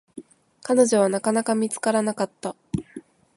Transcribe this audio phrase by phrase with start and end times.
[0.63, 2.55] 彼女は、なかなか見つからなかった。